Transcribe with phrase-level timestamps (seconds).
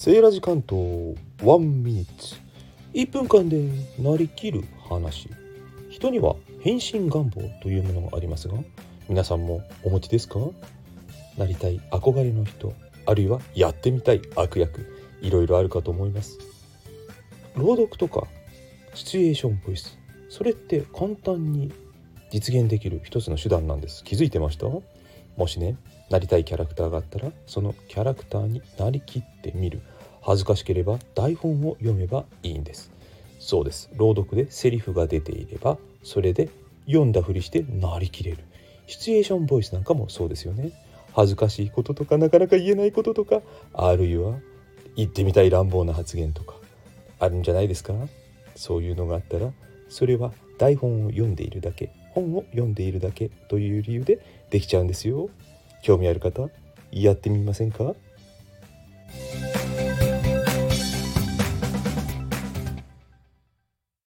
[0.00, 2.36] セーラジ関東ワンミニッツ。
[2.94, 5.28] 1分間でなりきる話。
[5.90, 8.54] 人には変身願望というものがありますが
[9.08, 10.38] 皆さんもお持ちですか？
[11.36, 12.72] なりたい憧れの人
[13.06, 14.86] あるいはやってみたい悪役
[15.20, 16.38] いろいろあるかと思います。
[17.56, 18.28] 朗読とか
[18.94, 21.72] シチュエーションボイスそれって簡単に
[22.30, 24.04] 実現できる一つの手段なんです。
[24.04, 24.68] 気づいてました？
[25.38, 25.76] もしね
[26.10, 29.80] なりたいキャラクターがあったらそのキャラクターになりきってみる。
[30.20, 32.90] 恥ずかしければ台本を読めばいいんです。
[33.38, 33.88] そうです。
[33.94, 36.50] 朗読でセリフが出ていればそれで
[36.86, 38.38] 読んだふりしてなりきれる。
[38.88, 40.72] シチュエーションボイスなんかもそうですよね。
[41.14, 43.40] 恥ずかしいこととかなかなか言えないこととか
[43.72, 44.34] あるいは
[44.96, 46.56] 言ってみたい乱暴な発言とか
[47.20, 47.94] あるんじゃないですか？
[48.56, 49.52] そういうのがあったら
[49.88, 54.18] それは台本を読んでいるだけ本を読んでいるだけという理由で
[54.50, 55.28] できちゃうんですよ。
[55.82, 56.48] 興味ある方
[56.90, 57.94] やってみませんか？